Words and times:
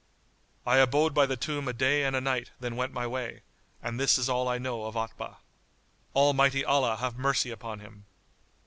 I 0.65 0.77
abode 0.77 1.13
by 1.13 1.27
the 1.27 1.37
tomb 1.37 1.67
a 1.67 1.73
day 1.73 2.03
and 2.03 2.15
a 2.15 2.21
night, 2.21 2.49
then 2.59 2.75
went 2.75 2.91
my 2.91 3.05
way; 3.05 3.43
and 3.83 3.99
this 3.99 4.17
is 4.17 4.27
all 4.29 4.47
I 4.47 4.57
know 4.57 4.85
of 4.85 4.95
Otbah. 4.97 5.35
Almighty 6.15 6.65
Allah 6.65 6.95
have 6.95 7.19
mercy 7.19 7.51
upon 7.51 7.81
him! 7.81 8.05